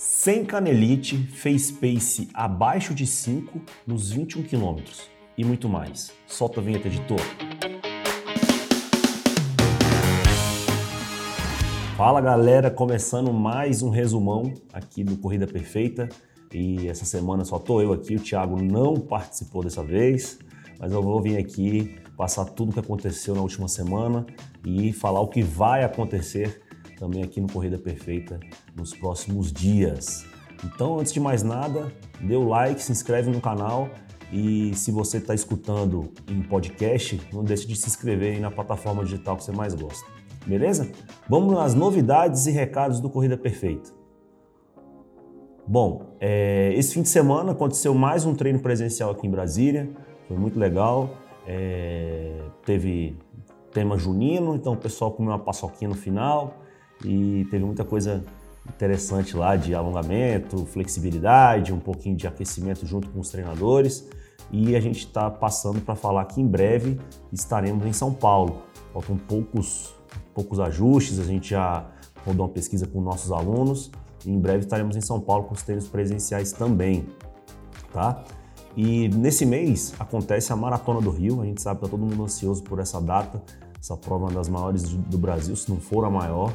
Sem 0.00 0.44
canelite, 0.44 1.16
fez 1.16 1.72
pace 1.72 2.28
abaixo 2.32 2.94
de 2.94 3.04
5 3.04 3.60
nos 3.84 4.12
21 4.12 4.44
km 4.44 4.80
e 5.36 5.44
muito 5.44 5.68
mais. 5.68 6.12
Solta 6.24 6.60
a 6.60 6.62
vinheta, 6.62 6.86
editor. 6.86 7.18
Fala 11.96 12.20
galera, 12.20 12.70
começando 12.70 13.32
mais 13.32 13.82
um 13.82 13.90
resumão 13.90 14.54
aqui 14.72 15.02
do 15.02 15.16
Corrida 15.16 15.48
Perfeita. 15.48 16.08
E 16.54 16.86
essa 16.86 17.04
semana 17.04 17.44
só 17.44 17.58
tô 17.58 17.82
eu 17.82 17.92
aqui, 17.92 18.14
o 18.14 18.20
Thiago 18.20 18.62
não 18.62 18.94
participou 19.00 19.64
dessa 19.64 19.82
vez, 19.82 20.38
mas 20.78 20.92
eu 20.92 21.02
vou 21.02 21.20
vir 21.20 21.38
aqui 21.38 21.96
passar 22.16 22.44
tudo 22.44 22.70
o 22.70 22.72
que 22.72 22.78
aconteceu 22.78 23.34
na 23.34 23.40
última 23.40 23.66
semana 23.66 24.24
e 24.64 24.92
falar 24.92 25.20
o 25.20 25.26
que 25.26 25.42
vai 25.42 25.82
acontecer 25.82 26.67
também 26.98 27.22
aqui 27.22 27.40
no 27.40 27.50
Corrida 27.50 27.78
Perfeita 27.78 28.40
nos 28.74 28.94
próximos 28.94 29.52
dias. 29.52 30.26
Então, 30.64 30.98
antes 30.98 31.12
de 31.12 31.20
mais 31.20 31.42
nada, 31.42 31.92
dê 32.20 32.34
o 32.34 32.48
like, 32.48 32.82
se 32.82 32.90
inscreve 32.90 33.30
no 33.30 33.40
canal 33.40 33.88
e 34.32 34.74
se 34.74 34.90
você 34.90 35.18
está 35.18 35.34
escutando 35.34 36.12
em 36.28 36.42
podcast, 36.42 37.20
não 37.32 37.44
deixe 37.44 37.66
de 37.66 37.76
se 37.76 37.86
inscrever 37.86 38.34
aí 38.34 38.40
na 38.40 38.50
plataforma 38.50 39.04
digital 39.04 39.36
que 39.36 39.44
você 39.44 39.52
mais 39.52 39.74
gosta. 39.74 40.06
Beleza? 40.44 40.90
Vamos 41.28 41.54
nas 41.54 41.74
novidades 41.74 42.46
e 42.46 42.50
recados 42.50 43.00
do 43.00 43.08
Corrida 43.08 43.36
Perfeita. 43.36 43.90
Bom, 45.66 46.14
é, 46.18 46.72
esse 46.74 46.94
fim 46.94 47.02
de 47.02 47.08
semana 47.08 47.52
aconteceu 47.52 47.94
mais 47.94 48.24
um 48.24 48.34
treino 48.34 48.58
presencial 48.58 49.10
aqui 49.10 49.26
em 49.26 49.30
Brasília, 49.30 49.88
foi 50.26 50.36
muito 50.36 50.58
legal. 50.58 51.10
É, 51.46 52.40
teve 52.64 53.16
tema 53.72 53.96
junino, 53.96 54.54
então 54.54 54.72
o 54.72 54.76
pessoal 54.76 55.12
comeu 55.12 55.32
uma 55.32 55.38
paçoquinha 55.38 55.88
no 55.88 55.94
final 55.94 56.54
e 57.04 57.46
teve 57.50 57.64
muita 57.64 57.84
coisa 57.84 58.24
interessante 58.68 59.36
lá 59.36 59.56
de 59.56 59.74
alongamento, 59.74 60.66
flexibilidade, 60.66 61.72
um 61.72 61.78
pouquinho 61.78 62.16
de 62.16 62.26
aquecimento 62.26 62.86
junto 62.86 63.08
com 63.08 63.20
os 63.20 63.30
treinadores. 63.30 64.08
E 64.50 64.74
a 64.74 64.80
gente 64.80 65.00
está 65.00 65.30
passando 65.30 65.80
para 65.80 65.94
falar 65.94 66.24
que 66.24 66.40
em 66.40 66.46
breve 66.46 66.98
estaremos 67.32 67.86
em 67.86 67.92
São 67.92 68.12
Paulo. 68.12 68.62
Faltam 68.92 69.16
poucos, 69.16 69.94
poucos 70.34 70.58
ajustes, 70.60 71.18
a 71.18 71.24
gente 71.24 71.50
já 71.50 71.86
rodou 72.24 72.46
uma 72.46 72.52
pesquisa 72.52 72.86
com 72.86 73.00
nossos 73.00 73.30
alunos 73.30 73.90
e 74.24 74.30
em 74.30 74.40
breve 74.40 74.60
estaremos 74.60 74.96
em 74.96 75.00
São 75.00 75.20
Paulo 75.20 75.44
com 75.44 75.54
os 75.54 75.62
treinos 75.62 75.86
presenciais 75.86 76.52
também, 76.52 77.06
tá? 77.92 78.24
E 78.76 79.08
nesse 79.08 79.44
mês 79.44 79.94
acontece 79.98 80.52
a 80.52 80.56
Maratona 80.56 81.00
do 81.00 81.10
Rio, 81.10 81.40
a 81.40 81.44
gente 81.44 81.60
sabe 81.60 81.80
que 81.80 81.86
está 81.86 81.96
todo 81.96 82.08
mundo 82.08 82.24
ansioso 82.24 82.62
por 82.62 82.78
essa 82.78 83.00
data, 83.00 83.42
essa 83.80 83.96
prova 83.96 84.26
é 84.26 84.28
uma 84.28 84.34
das 84.34 84.48
maiores 84.48 84.82
do 84.82 85.18
Brasil, 85.18 85.54
se 85.56 85.70
não 85.70 85.78
for 85.78 86.04
a 86.04 86.10
maior. 86.10 86.52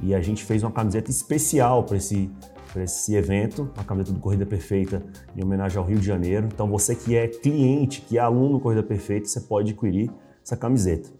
E 0.00 0.14
a 0.14 0.20
gente 0.20 0.44
fez 0.44 0.62
uma 0.62 0.70
camiseta 0.70 1.10
especial 1.10 1.84
para 1.84 1.96
esse, 1.96 2.30
esse 2.76 3.14
evento, 3.14 3.70
uma 3.74 3.84
camiseta 3.84 4.12
do 4.12 4.20
Corrida 4.20 4.46
Perfeita 4.46 5.02
em 5.36 5.42
homenagem 5.42 5.78
ao 5.78 5.84
Rio 5.84 5.98
de 5.98 6.06
Janeiro. 6.06 6.48
Então 6.52 6.68
você 6.68 6.94
que 6.94 7.16
é 7.16 7.28
cliente, 7.28 8.00
que 8.02 8.18
é 8.18 8.20
aluno 8.20 8.54
do 8.54 8.60
Corrida 8.60 8.82
Perfeita, 8.82 9.28
você 9.28 9.40
pode 9.40 9.70
adquirir 9.70 10.10
essa 10.44 10.56
camiseta. 10.56 11.10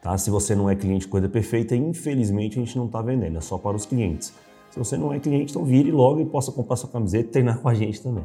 Tá? 0.00 0.16
Se 0.16 0.30
você 0.30 0.54
não 0.54 0.70
é 0.70 0.76
cliente 0.76 1.00
de 1.00 1.08
Corrida 1.08 1.28
Perfeita, 1.28 1.74
infelizmente 1.74 2.58
a 2.58 2.64
gente 2.64 2.76
não 2.78 2.86
está 2.86 3.02
vendendo, 3.02 3.36
é 3.36 3.40
só 3.40 3.58
para 3.58 3.76
os 3.76 3.84
clientes. 3.84 4.32
Se 4.70 4.78
você 4.78 4.96
não 4.96 5.12
é 5.12 5.18
cliente, 5.18 5.52
então 5.52 5.64
vire 5.64 5.90
logo 5.90 6.20
e 6.20 6.26
possa 6.26 6.52
comprar 6.52 6.76
sua 6.76 6.90
camiseta 6.90 7.28
e 7.28 7.30
treinar 7.32 7.60
com 7.60 7.68
a 7.68 7.74
gente 7.74 8.02
também. 8.02 8.24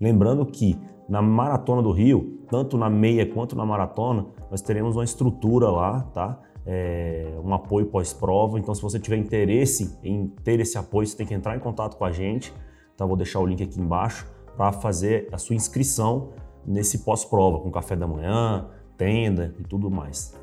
Lembrando 0.00 0.44
que 0.44 0.78
na 1.08 1.22
Maratona 1.22 1.82
do 1.82 1.92
Rio, 1.92 2.40
tanto 2.50 2.76
na 2.76 2.90
meia 2.90 3.26
quanto 3.26 3.56
na 3.56 3.64
maratona, 3.64 4.26
nós 4.50 4.60
teremos 4.60 4.96
uma 4.96 5.04
estrutura 5.04 5.70
lá, 5.70 6.00
tá? 6.12 6.40
É, 6.66 7.38
um 7.42 7.52
apoio 7.52 7.86
pós-prova. 7.86 8.58
Então, 8.58 8.74
se 8.74 8.82
você 8.82 8.98
tiver 8.98 9.16
interesse 9.16 9.98
em 10.02 10.28
ter 10.42 10.60
esse 10.60 10.78
apoio, 10.78 11.06
você 11.06 11.16
tem 11.16 11.26
que 11.26 11.34
entrar 11.34 11.56
em 11.56 11.60
contato 11.60 11.96
com 11.96 12.04
a 12.04 12.12
gente. 12.12 12.52
Então, 12.94 13.06
vou 13.06 13.16
deixar 13.16 13.40
o 13.40 13.46
link 13.46 13.62
aqui 13.62 13.80
embaixo 13.80 14.26
para 14.56 14.72
fazer 14.72 15.28
a 15.32 15.38
sua 15.38 15.56
inscrição 15.56 16.32
nesse 16.66 16.98
pós-prova, 16.98 17.58
com 17.60 17.70
café 17.70 17.96
da 17.96 18.06
manhã, 18.06 18.68
tenda 18.96 19.54
e 19.58 19.64
tudo 19.64 19.90
mais. 19.90 20.34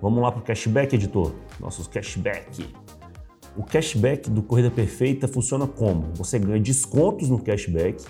Vamos 0.00 0.22
lá 0.22 0.32
para 0.32 0.40
o 0.40 0.44
cashback, 0.44 0.94
editor. 0.94 1.32
Nossos 1.60 1.86
cashback. 1.86 2.74
O 3.56 3.64
cashback 3.64 4.30
do 4.30 4.42
Corrida 4.42 4.70
Perfeita 4.70 5.26
funciona 5.26 5.66
como? 5.66 6.12
Você 6.14 6.38
ganha 6.38 6.60
descontos 6.60 7.28
no 7.28 7.40
cashback, 7.40 8.04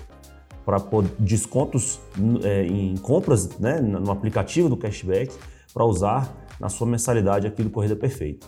para 0.64 0.78
descontos 1.18 1.98
é, 2.44 2.66
em 2.66 2.94
compras 2.98 3.58
né, 3.58 3.80
no 3.80 4.10
aplicativo 4.10 4.68
do 4.68 4.76
cashback, 4.76 5.34
para 5.72 5.84
usar 5.86 6.47
na 6.60 6.69
sua 6.69 6.86
mensalidade 6.86 7.46
aqui 7.46 7.62
do 7.62 7.70
Corrida 7.70 7.96
Perfeita. 7.96 8.46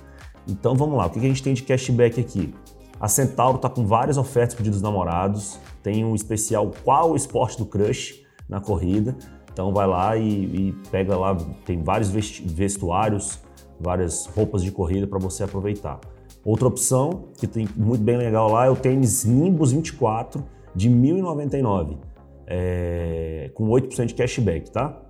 Então 0.48 0.74
vamos 0.74 0.96
lá, 0.96 1.06
o 1.06 1.10
que 1.10 1.18
a 1.18 1.22
gente 1.22 1.42
tem 1.42 1.54
de 1.54 1.62
cashback 1.62 2.20
aqui? 2.20 2.52
A 3.00 3.08
Centauro 3.08 3.56
está 3.56 3.68
com 3.68 3.86
várias 3.86 4.18
ofertas 4.18 4.54
para 4.54 4.68
dos 4.68 4.82
namorados, 4.82 5.58
tem 5.82 6.04
um 6.04 6.14
especial 6.14 6.70
Qual 6.84 7.12
o 7.12 7.16
Esporte 7.16 7.56
do 7.56 7.64
Crush 7.64 8.22
na 8.48 8.60
corrida. 8.60 9.16
Então 9.52 9.72
vai 9.72 9.86
lá 9.86 10.16
e, 10.16 10.28
e 10.28 10.72
pega 10.90 11.16
lá, 11.16 11.34
tem 11.64 11.82
vários 11.82 12.10
vestuários, 12.10 13.40
várias 13.80 14.26
roupas 14.26 14.62
de 14.62 14.70
corrida 14.70 15.06
para 15.06 15.18
você 15.18 15.44
aproveitar. 15.44 15.98
Outra 16.44 16.68
opção 16.68 17.28
que 17.38 17.46
tem 17.46 17.68
muito 17.76 18.02
bem 18.02 18.16
legal 18.16 18.50
lá 18.50 18.66
é 18.66 18.70
o 18.70 18.76
tênis 18.76 19.24
Nimbus 19.24 19.72
24 19.72 20.44
de 20.74 20.88
1.099, 20.88 21.98
é, 22.46 23.50
com 23.54 23.68
8% 23.68 24.06
de 24.06 24.14
cashback, 24.14 24.70
tá? 24.70 25.00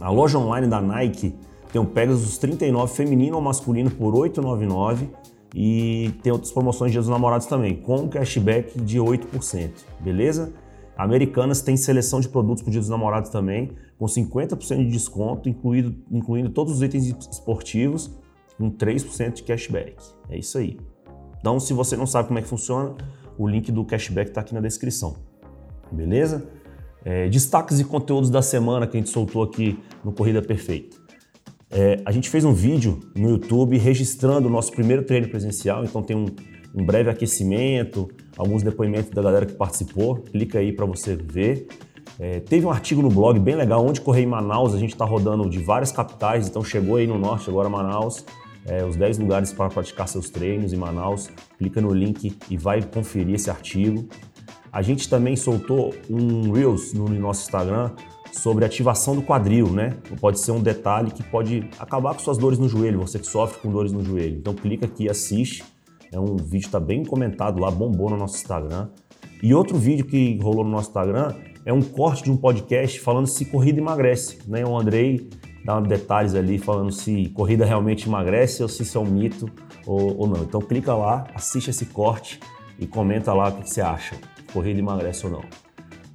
A 0.00 0.10
loja 0.10 0.38
online 0.38 0.66
da 0.66 0.80
Nike 0.80 1.34
tem 1.72 1.80
o 1.80 1.84
Pegasus 1.84 2.38
39 2.38 2.94
feminino 2.94 3.36
ou 3.36 3.42
masculino 3.42 3.90
por 3.90 4.14
8,99 4.14 5.08
e 5.54 6.12
tem 6.22 6.32
outras 6.32 6.52
promoções 6.52 6.90
de 6.90 6.92
Dia 6.92 7.00
dos 7.00 7.10
Namorados 7.10 7.46
também, 7.46 7.76
com 7.76 8.08
cashback 8.08 8.80
de 8.80 8.98
8%, 8.98 9.70
beleza? 10.00 10.52
Americanas 10.96 11.60
tem 11.60 11.76
seleção 11.76 12.20
de 12.20 12.28
produtos 12.28 12.62
para 12.62 12.70
o 12.70 12.72
Dia 12.72 12.80
dos 12.80 12.90
Namorados 12.90 13.30
também, 13.30 13.70
com 13.98 14.06
50% 14.06 14.78
de 14.78 14.90
desconto, 14.90 15.48
incluído, 15.48 15.94
incluindo 16.10 16.50
todos 16.50 16.74
os 16.74 16.82
itens 16.82 17.14
esportivos, 17.30 18.10
com 18.56 18.70
3% 18.70 19.34
de 19.34 19.42
cashback. 19.44 19.96
É 20.28 20.36
isso 20.36 20.58
aí. 20.58 20.78
Então, 21.38 21.60
se 21.60 21.72
você 21.72 21.96
não 21.96 22.06
sabe 22.06 22.28
como 22.28 22.40
é 22.40 22.42
que 22.42 22.48
funciona, 22.48 22.96
o 23.38 23.46
link 23.46 23.70
do 23.70 23.84
cashback 23.84 24.30
está 24.30 24.40
aqui 24.40 24.52
na 24.52 24.60
descrição. 24.60 25.14
Beleza? 25.90 26.48
É, 27.04 27.28
destaques 27.28 27.78
e 27.78 27.84
conteúdos 27.84 28.28
da 28.28 28.42
semana 28.42 28.86
que 28.86 28.96
a 28.96 29.00
gente 29.00 29.10
soltou 29.10 29.44
aqui 29.44 29.78
no 30.04 30.12
Corrida 30.12 30.42
Perfeita. 30.42 31.07
É, 31.70 32.00
a 32.04 32.12
gente 32.12 32.30
fez 32.30 32.44
um 32.44 32.52
vídeo 32.52 33.00
no 33.14 33.30
YouTube 33.30 33.76
registrando 33.76 34.48
o 34.48 34.50
nosso 34.50 34.72
primeiro 34.72 35.02
treino 35.02 35.28
presencial, 35.28 35.84
então 35.84 36.02
tem 36.02 36.16
um, 36.16 36.26
um 36.74 36.84
breve 36.84 37.10
aquecimento, 37.10 38.08
alguns 38.36 38.62
depoimentos 38.62 39.10
da 39.10 39.22
galera 39.22 39.44
que 39.44 39.52
participou. 39.52 40.16
Clica 40.16 40.58
aí 40.58 40.72
para 40.72 40.86
você 40.86 41.14
ver. 41.14 41.68
É, 42.18 42.40
teve 42.40 42.66
um 42.66 42.70
artigo 42.70 43.02
no 43.02 43.10
blog 43.10 43.38
bem 43.38 43.54
legal, 43.54 43.86
onde 43.86 44.00
correr 44.00 44.22
em 44.22 44.26
Manaus. 44.26 44.74
A 44.74 44.78
gente 44.78 44.92
está 44.92 45.04
rodando 45.04 45.48
de 45.48 45.58
várias 45.58 45.92
capitais, 45.92 46.48
então 46.48 46.64
chegou 46.64 46.96
aí 46.96 47.06
no 47.06 47.18
norte, 47.18 47.48
agora 47.50 47.68
Manaus. 47.68 48.24
É, 48.66 48.84
os 48.84 48.96
10 48.96 49.18
lugares 49.18 49.52
para 49.52 49.68
praticar 49.68 50.08
seus 50.08 50.28
treinos 50.30 50.72
em 50.72 50.76
Manaus. 50.76 51.30
Clica 51.58 51.80
no 51.80 51.92
link 51.92 52.36
e 52.50 52.56
vai 52.56 52.82
conferir 52.82 53.34
esse 53.34 53.50
artigo. 53.50 54.08
A 54.72 54.82
gente 54.82 55.08
também 55.08 55.36
soltou 55.36 55.94
um 56.10 56.52
Reels 56.52 56.92
no 56.92 57.08
nosso 57.08 57.44
Instagram 57.44 57.92
sobre 58.32 58.64
ativação 58.64 59.14
do 59.14 59.22
quadril, 59.22 59.70
né? 59.70 59.96
Pode 60.20 60.40
ser 60.40 60.52
um 60.52 60.60
detalhe 60.60 61.10
que 61.10 61.22
pode 61.22 61.68
acabar 61.78 62.14
com 62.14 62.20
suas 62.20 62.38
dores 62.38 62.58
no 62.58 62.68
joelho, 62.68 63.00
você 63.00 63.18
que 63.18 63.26
sofre 63.26 63.60
com 63.60 63.70
dores 63.70 63.92
no 63.92 64.04
joelho. 64.04 64.36
Então 64.36 64.54
clica 64.54 64.86
aqui 64.86 65.08
assiste. 65.08 65.64
É 66.10 66.18
um 66.18 66.36
vídeo 66.36 66.60
que 66.60 66.66
está 66.66 66.80
bem 66.80 67.04
comentado 67.04 67.60
lá, 67.60 67.70
bombou 67.70 68.08
no 68.08 68.16
nosso 68.16 68.36
Instagram. 68.36 68.88
E 69.42 69.54
outro 69.54 69.76
vídeo 69.76 70.06
que 70.06 70.38
rolou 70.42 70.64
no 70.64 70.70
nosso 70.70 70.88
Instagram 70.88 71.34
é 71.64 71.72
um 71.72 71.82
corte 71.82 72.24
de 72.24 72.30
um 72.30 72.36
podcast 72.36 72.98
falando 73.00 73.26
se 73.26 73.44
corrida 73.44 73.78
emagrece. 73.78 74.38
Né? 74.46 74.64
O 74.64 74.76
Andrei 74.76 75.28
dá 75.64 75.78
detalhes 75.80 76.34
ali 76.34 76.58
falando 76.58 76.90
se 76.90 77.28
corrida 77.30 77.64
realmente 77.64 78.08
emagrece 78.08 78.62
ou 78.62 78.68
se 78.68 78.82
isso 78.82 78.96
é 78.96 79.00
um 79.00 79.04
mito 79.04 79.50
ou, 79.86 80.16
ou 80.18 80.26
não. 80.26 80.42
Então 80.42 80.60
clica 80.60 80.94
lá, 80.94 81.26
assiste 81.34 81.68
esse 81.68 81.86
corte 81.86 82.40
e 82.78 82.86
comenta 82.86 83.32
lá 83.34 83.48
o 83.48 83.52
que 83.52 83.68
você 83.68 83.80
acha. 83.80 84.16
Corrida 84.52 84.78
emagrece 84.78 85.26
ou 85.26 85.32
não. 85.32 85.67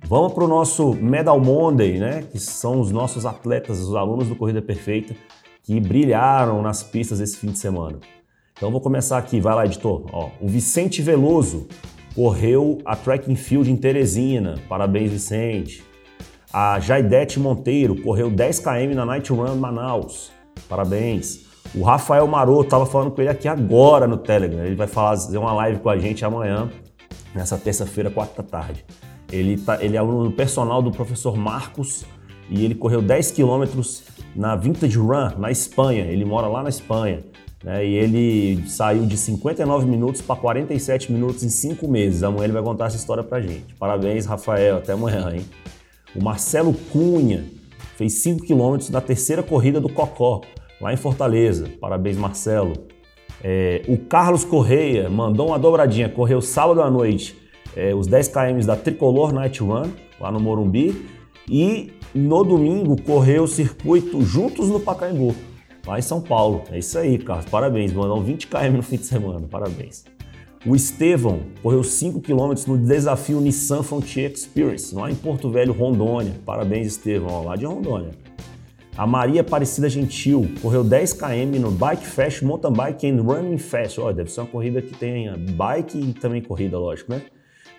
Vamos 0.06 0.34
para 0.34 0.44
o 0.44 0.48
nosso 0.48 0.94
Medal 0.94 1.40
Monday, 1.40 2.00
né? 2.00 2.24
Que 2.32 2.40
são 2.40 2.80
os 2.80 2.92
nossos 2.92 3.26
atletas, 3.26 3.80
os 3.80 3.96
alunos 3.96 4.28
do 4.28 4.36
Corrida 4.36 4.62
Perfeita 4.62 5.16
que 5.64 5.80
brilharam 5.80 6.62
nas 6.62 6.84
pistas 6.84 7.20
esse 7.20 7.38
fim 7.38 7.48
de 7.48 7.58
semana. 7.58 7.98
Então 8.56 8.70
vou 8.70 8.82
começar 8.82 9.18
aqui, 9.18 9.40
vai 9.40 9.56
lá, 9.56 9.66
editor. 9.66 10.06
Ó, 10.12 10.30
o 10.40 10.48
Vicente 10.48 11.02
Veloso 11.02 11.68
correu 12.14 12.80
a 12.86 12.96
track 12.96 13.32
and 13.32 13.36
field 13.36 13.72
em 13.72 13.76
Teresina. 13.76 14.56
Parabéns, 14.70 15.12
Vicente. 15.12 15.84
A 16.52 16.80
Jaidete 16.80 17.40
Monteiro 17.40 18.00
correu 18.02 18.30
10 18.30 18.60
km 18.60 18.94
na 18.94 19.06
Night 19.06 19.32
Run 19.32 19.56
Manaus. 19.56 20.32
Parabéns. 20.70 21.46
O 21.74 21.82
Rafael 21.82 22.28
Maroto, 22.28 22.66
estava 22.66 22.86
falando 22.86 23.12
com 23.12 23.22
ele 23.22 23.32
aqui 23.32 23.48
agora 23.48 24.06
no 24.06 24.18
Telegram. 24.18 24.64
Ele 24.64 24.76
vai 24.76 24.86
fazer 24.86 25.38
uma 25.40 25.54
live 25.54 25.80
com 25.80 25.90
a 25.90 25.98
gente 25.98 26.24
amanhã, 26.24 26.70
nessa 27.34 27.58
terça-feira, 27.58 28.12
4 28.12 28.44
da 28.44 28.48
tarde. 28.48 28.86
Ele, 29.34 29.58
tá, 29.58 29.84
ele 29.84 29.96
é 29.96 30.00
aluno 30.00 30.32
personal 30.32 30.80
do 30.80 30.92
professor 30.92 31.36
Marcos 31.36 32.06
e 32.50 32.64
ele 32.64 32.76
correu 32.76 33.02
10 33.02 33.32
quilômetros 33.32 34.04
na 34.36 34.56
Vintage 34.56 34.98
Run, 34.98 35.40
na 35.40 35.50
Espanha. 35.50 36.06
Ele 36.06 36.24
mora 36.24 36.48
lá 36.48 36.62
na 36.62 36.70
Espanha. 36.70 37.22
Né? 37.64 37.84
E 37.84 37.96
ele 37.96 38.64
saiu 38.68 39.08
de 39.08 39.18
59 39.18 39.88
minutos 39.88 40.22
para 40.22 40.36
47 40.36 41.12
minutos 41.12 41.44
em 41.44 41.50
5 41.50 41.88
meses. 41.88 42.22
Amanhã 42.22 42.44
ele 42.44 42.54
vai 42.54 42.62
contar 42.62 42.86
essa 42.86 42.96
história 42.96 43.24
pra 43.24 43.42
gente. 43.42 43.74
Parabéns, 43.80 44.28
Rafael. 44.28 44.78
Até 44.78 44.94
amanhã, 44.94 45.34
hein? 45.34 45.46
O 46.16 46.24
Marcelo 46.24 46.72
Cunha 46.92 47.44
fez 47.98 48.14
5 48.22 48.46
quilômetros 48.46 48.92
na 48.92 49.02
terceira 49.02 49.42
corrida 49.42 49.82
do 49.82 49.90
Cocó, 49.90 50.42
lá 50.80 50.94
em 50.94 50.98
Fortaleza. 50.98 51.68
Parabéns, 51.82 52.18
Marcelo. 52.18 52.74
É, 53.44 53.82
o 53.88 53.98
Carlos 53.98 54.46
Correia 54.46 55.10
mandou 55.10 55.48
uma 55.48 55.58
dobradinha, 55.58 56.08
correu 56.08 56.40
sábado 56.40 56.84
à 56.84 56.92
noite 56.92 57.43
é, 57.75 57.94
os 57.94 58.08
10 58.08 58.28
km 58.30 58.66
da 58.66 58.75
Tricolor 58.75 59.34
Night 59.34 59.62
Run, 59.62 59.90
lá 60.20 60.31
no 60.31 60.40
Morumbi, 60.40 61.06
e 61.50 61.92
no 62.14 62.44
domingo 62.44 63.02
correu 63.02 63.44
o 63.44 63.48
circuito 63.48 64.22
Juntos 64.22 64.70
no 64.70 64.80
Pacaembu, 64.80 65.36
lá 65.86 66.00
em 66.00 66.02
São 66.02 66.22
Paulo. 66.22 66.64
É 66.72 66.80
isso 66.80 66.98
aí, 66.98 67.18
Carlos, 67.18 67.46
parabéns, 67.46 67.92
mandou 67.92 68.22
20 68.22 68.48
km 68.48 68.78
no 68.78 68.84
fim 68.84 68.98
de 68.98 69.06
semana, 69.06 69.48
parabéns. 69.50 70.06
O 70.66 70.78
Estevão 70.78 71.42
correu 71.62 71.84
5 71.84 72.22
km 72.22 72.54
no 72.68 72.78
desafio 72.78 73.42
Nissan 73.42 73.84
Frontier 73.84 74.31
Experience, 74.31 74.96
lá 74.96 75.12
em 75.12 75.16
Porto 75.16 75.50
Velho, 75.50 75.74
Rondônia. 75.74 76.34
Parabéns, 76.46 76.88
Estevão, 76.88 77.44
lá 77.44 77.58
de 77.58 77.66
Rondônia. 77.66 78.12
A 78.96 79.06
Maria 79.06 79.42
Aparecida 79.42 79.90
Gentil 79.90 80.50
correu 80.62 80.84
10 80.84 81.14
km 81.14 81.60
no 81.60 81.72
Bike 81.72 82.06
Fest 82.06 82.44
Mountain 82.44 82.72
Bike 82.72 83.10
and 83.10 83.22
Running 83.24 83.58
Fest. 83.58 83.98
Olha, 83.98 84.14
deve 84.14 84.31
ser 84.31 84.40
uma 84.40 84.48
corrida 84.48 84.81
que 84.81 84.96
tenha 84.96 85.36
bike 85.36 85.98
e 85.98 86.14
também 86.14 86.42
corrida, 86.42 86.78
lógico, 86.78 87.12
né? 87.12 87.24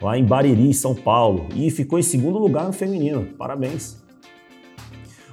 Lá 0.05 0.19
em 0.19 0.23
Bariri, 0.23 0.75
São 0.75 0.95
Paulo. 0.95 1.47
E 1.57 1.71
ficou 1.71 1.99
em 1.99 2.03
segundo 2.03 2.39
lugar 2.39 2.67
no 2.67 2.75
feminino. 2.75 3.25
Parabéns. 3.39 3.97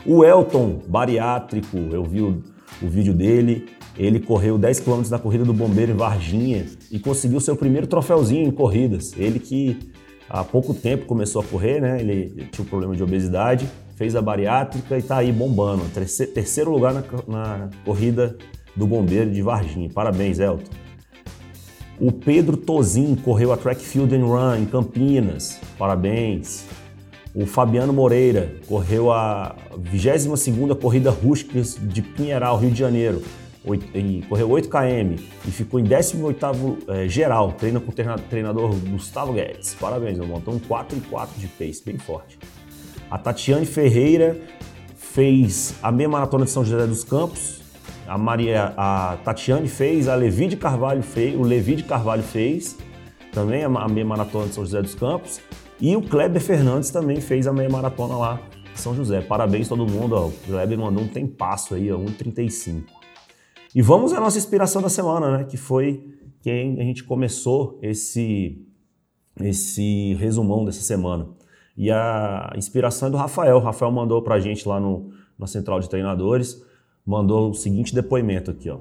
O 0.05 0.23
Elton, 0.23 0.79
bariátrico, 0.87 1.77
eu 1.91 2.05
vi 2.05 2.21
o, 2.21 2.41
o 2.81 2.87
vídeo 2.87 3.13
dele. 3.13 3.65
Ele 3.97 4.17
correu 4.17 4.57
10 4.57 4.79
km 4.79 5.01
na 5.09 5.19
corrida 5.19 5.43
do 5.43 5.53
Bombeiro 5.53 5.91
em 5.91 5.95
Varginha 5.95 6.65
e 6.89 6.97
conseguiu 6.99 7.41
seu 7.41 7.53
primeiro 7.57 7.85
troféuzinho 7.85 8.47
em 8.47 8.51
corridas. 8.51 9.11
Ele 9.17 9.39
que 9.39 9.77
há 10.29 10.41
pouco 10.41 10.73
tempo 10.73 11.05
começou 11.05 11.41
a 11.41 11.43
correr, 11.43 11.81
né? 11.81 11.99
Ele 11.99 12.47
tinha 12.49 12.65
um 12.65 12.69
problema 12.69 12.95
de 12.95 13.03
obesidade 13.03 13.67
fez 14.01 14.15
a 14.15 14.21
bariátrica 14.21 14.95
e 14.95 14.97
está 14.97 15.17
aí 15.17 15.31
bombando. 15.31 15.83
Terceiro 16.33 16.71
lugar 16.71 16.91
na, 16.91 17.03
na, 17.27 17.69
corrida 17.85 18.35
do 18.75 18.87
bombeiro 18.87 19.29
de 19.29 19.43
Varginha. 19.43 19.91
Parabéns, 19.93 20.39
Elton. 20.39 20.71
O 22.01 22.11
Pedro 22.11 22.57
Tozin 22.57 23.13
correu 23.13 23.53
a 23.53 23.57
Track 23.57 23.79
Field 23.79 24.15
and 24.15 24.25
Run 24.25 24.55
em 24.55 24.65
Campinas. 24.65 25.59
Parabéns. 25.77 26.65
O 27.31 27.45
Fabiano 27.45 27.93
Moreira 27.93 28.55
correu 28.67 29.11
a 29.11 29.55
22ª 29.79 30.75
Corrida 30.75 31.11
Rústica 31.11 31.61
de 31.61 32.01
Pinheiral, 32.01 32.57
Rio 32.57 32.71
de 32.71 32.79
Janeiro. 32.79 33.21
correu 34.27 34.49
8 34.49 34.67
km 34.67 35.21
e 35.47 35.51
ficou 35.51 35.79
em 35.79 35.83
18º 35.83 36.77
é, 36.87 37.07
geral. 37.07 37.51
Treina 37.51 37.79
com 37.79 37.91
o 37.91 37.93
treinador 37.93 38.73
Gustavo 38.89 39.33
Guedes. 39.33 39.75
Parabéns, 39.75 40.17
meu 40.17 40.25
irmão. 40.25 40.39
Então 40.39 40.57
4 40.57 40.97
e 40.97 41.01
4 41.01 41.39
de 41.39 41.47
pace, 41.49 41.83
bem 41.85 41.99
forte. 41.99 42.39
A 43.11 43.19
Tatiane 43.19 43.67
Ferreira 43.67 44.41
fez 44.95 45.75
a 45.83 45.91
meia 45.91 46.09
maratona 46.09 46.45
de 46.45 46.49
São 46.49 46.65
José 46.65 46.87
dos 46.87 47.03
Campos. 47.03 47.60
A 48.11 48.17
Maria, 48.17 48.73
a 48.75 49.15
Tatiane 49.23 49.69
fez, 49.69 50.09
a 50.09 50.15
Levi 50.15 50.45
de 50.47 50.57
Carvalho 50.57 51.01
fez, 51.01 51.33
o 51.33 51.43
Levi 51.43 51.77
de 51.77 51.83
Carvalho 51.83 52.21
fez 52.21 52.77
também 53.31 53.63
a 53.63 53.87
meia 53.87 54.05
maratona 54.05 54.47
de 54.47 54.53
São 54.53 54.65
José 54.65 54.81
dos 54.81 54.93
Campos. 54.93 55.39
E 55.79 55.95
o 55.95 56.01
Kleber 56.01 56.41
Fernandes 56.41 56.89
também 56.89 57.21
fez 57.21 57.47
a 57.47 57.53
meia 57.53 57.69
maratona 57.69 58.17
lá 58.17 58.41
em 58.69 58.75
São 58.75 58.93
José. 58.93 59.21
Parabéns 59.21 59.69
todo 59.69 59.87
mundo, 59.87 60.13
ó. 60.13 60.27
o 60.27 60.31
Kleber 60.45 60.77
mandou 60.77 61.05
um 61.05 61.07
tempasso 61.07 61.73
aí, 61.73 61.89
ó, 61.89 61.97
1,35. 61.97 62.83
E 63.73 63.81
vamos 63.81 64.11
à 64.11 64.19
nossa 64.19 64.37
inspiração 64.37 64.81
da 64.81 64.89
semana, 64.89 65.37
né? 65.37 65.43
Que 65.45 65.55
foi 65.55 66.03
quem 66.41 66.81
a 66.81 66.83
gente 66.83 67.05
começou 67.05 67.79
esse, 67.81 68.61
esse 69.39 70.15
resumão 70.15 70.65
dessa 70.65 70.81
semana. 70.81 71.29
E 71.77 71.89
a 71.89 72.51
inspiração 72.57 73.07
é 73.07 73.11
do 73.11 73.15
Rafael. 73.15 73.55
O 73.55 73.61
Rafael 73.61 73.89
mandou 73.89 74.21
para 74.21 74.35
a 74.35 74.39
gente 74.41 74.67
lá 74.67 74.81
no, 74.81 75.11
na 75.39 75.47
central 75.47 75.79
de 75.79 75.89
treinadores, 75.89 76.61
mandou 77.05 77.49
o 77.49 77.53
seguinte 77.53 77.93
depoimento 77.93 78.51
aqui, 78.51 78.69
ó. 78.69 78.77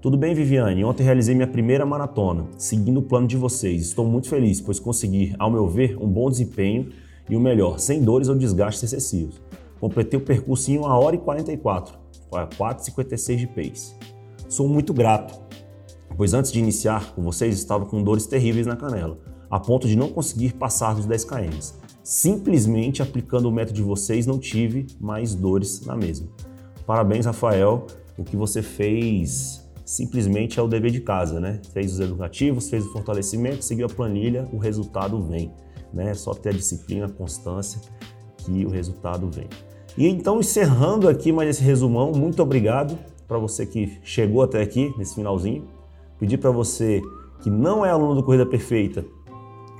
Tudo 0.00 0.16
bem, 0.16 0.34
Viviane? 0.34 0.84
Ontem 0.84 1.04
realizei 1.04 1.34
minha 1.34 1.46
primeira 1.46 1.86
maratona, 1.86 2.46
seguindo 2.58 2.98
o 2.98 3.02
plano 3.02 3.26
de 3.26 3.36
vocês. 3.36 3.82
Estou 3.82 4.04
muito 4.04 4.28
feliz, 4.28 4.60
pois 4.60 4.80
consegui, 4.80 5.34
ao 5.38 5.50
meu 5.50 5.68
ver, 5.68 5.96
um 6.00 6.08
bom 6.08 6.28
desempenho 6.28 6.90
e 7.30 7.36
o 7.36 7.40
melhor, 7.40 7.78
sem 7.78 8.02
dores 8.02 8.28
ou 8.28 8.34
desgastes 8.34 8.92
excessivos. 8.92 9.40
Completei 9.78 10.18
o 10.18 10.22
percurso 10.22 10.70
em 10.70 10.78
1 10.78 10.82
hora 10.82 11.16
e 11.16 11.18
44, 11.18 11.98
4,56 12.30 13.36
de 13.36 13.46
pace. 13.46 13.94
Sou 14.48 14.68
muito 14.68 14.92
grato, 14.92 15.40
pois 16.16 16.34
antes 16.34 16.50
de 16.50 16.58
iniciar 16.58 17.14
com 17.14 17.22
vocês 17.22 17.56
estava 17.56 17.86
com 17.86 18.02
dores 18.02 18.26
terríveis 18.26 18.66
na 18.66 18.76
canela, 18.76 19.18
a 19.48 19.60
ponto 19.60 19.86
de 19.86 19.96
não 19.96 20.08
conseguir 20.08 20.54
passar 20.54 20.94
dos 20.94 21.06
10 21.06 21.24
km 21.24 21.82
simplesmente 22.02 23.02
aplicando 23.02 23.48
o 23.48 23.52
método 23.52 23.76
de 23.76 23.82
vocês, 23.82 24.26
não 24.26 24.38
tive 24.38 24.86
mais 25.00 25.34
dores 25.34 25.86
na 25.86 25.96
mesma. 25.96 26.28
Parabéns, 26.86 27.26
Rafael. 27.26 27.86
O 28.18 28.24
que 28.24 28.36
você 28.36 28.62
fez 28.62 29.62
simplesmente 29.84 30.58
é 30.58 30.62
o 30.62 30.68
dever 30.68 30.90
de 30.90 31.00
casa, 31.00 31.40
né? 31.40 31.60
Fez 31.72 31.94
os 31.94 32.00
educativos, 32.00 32.68
fez 32.68 32.86
o 32.86 32.92
fortalecimento, 32.92 33.64
seguiu 33.64 33.86
a 33.86 33.88
planilha, 33.88 34.48
o 34.52 34.58
resultado 34.58 35.20
vem. 35.22 35.52
Né? 35.92 36.10
É 36.10 36.14
só 36.14 36.34
ter 36.34 36.50
a 36.50 36.52
disciplina, 36.52 37.06
a 37.06 37.08
constância 37.08 37.80
que 38.38 38.64
o 38.64 38.70
resultado 38.70 39.30
vem. 39.30 39.48
E 39.96 40.06
então, 40.06 40.40
encerrando 40.40 41.08
aqui 41.08 41.32
mais 41.32 41.48
esse 41.48 41.62
resumão, 41.62 42.12
muito 42.12 42.42
obrigado 42.42 42.98
para 43.26 43.38
você 43.38 43.66
que 43.66 43.98
chegou 44.02 44.42
até 44.42 44.62
aqui 44.62 44.92
nesse 44.96 45.14
finalzinho. 45.14 45.68
Pedir 46.18 46.38
para 46.38 46.50
você 46.50 47.02
que 47.40 47.50
não 47.50 47.84
é 47.84 47.90
aluno 47.90 48.14
do 48.14 48.22
Corrida 48.22 48.46
Perfeita, 48.46 49.04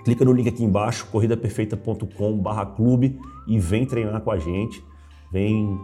Clica 0.05 0.25
no 0.25 0.33
link 0.33 0.49
aqui 0.49 0.65
embaixo, 0.65 1.07
corridaperfeita.com/clube 1.13 3.21
e 3.47 3.57
vem 3.59 3.85
treinar 3.87 4.21
com 4.21 4.33
a 4.33 4.39
gente, 4.39 4.85
vem 5.31 5.79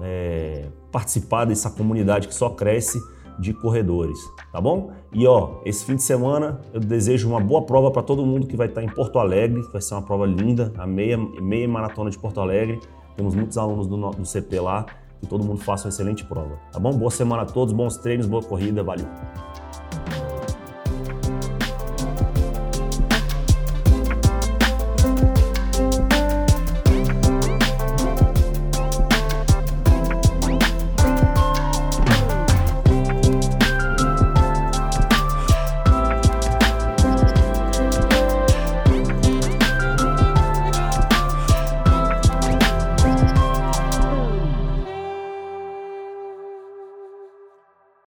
é, 0.00 0.66
participar 0.90 1.44
dessa 1.44 1.70
comunidade 1.70 2.28
que 2.28 2.34
só 2.34 2.50
cresce 2.50 2.98
de 3.38 3.54
corredores, 3.54 4.18
tá 4.52 4.60
bom? 4.60 4.90
E 5.12 5.26
ó, 5.26 5.60
esse 5.64 5.84
fim 5.84 5.94
de 5.94 6.02
semana 6.02 6.60
eu 6.72 6.80
desejo 6.80 7.28
uma 7.28 7.40
boa 7.40 7.62
prova 7.62 7.90
para 7.90 8.02
todo 8.02 8.26
mundo 8.26 8.46
que 8.46 8.56
vai 8.56 8.66
estar 8.66 8.82
em 8.82 8.88
Porto 8.88 9.18
Alegre, 9.18 9.62
vai 9.72 9.80
ser 9.80 9.94
uma 9.94 10.02
prova 10.02 10.26
linda, 10.26 10.72
a 10.76 10.86
meia, 10.86 11.16
meia 11.16 11.68
maratona 11.68 12.10
de 12.10 12.18
Porto 12.18 12.40
Alegre. 12.40 12.80
Temos 13.16 13.34
muitos 13.34 13.56
alunos 13.56 13.86
do, 13.86 13.96
do 13.96 14.26
CP 14.26 14.60
lá, 14.60 14.86
que 15.20 15.26
todo 15.26 15.44
mundo 15.44 15.60
faça 15.60 15.86
uma 15.86 15.90
excelente 15.90 16.24
prova, 16.24 16.58
tá 16.72 16.78
bom? 16.78 16.92
Boa 16.92 17.10
semana 17.10 17.42
a 17.42 17.46
todos, 17.46 17.72
bons 17.72 17.96
treinos, 17.96 18.26
boa 18.26 18.42
corrida, 18.42 18.82
valeu! 18.82 19.06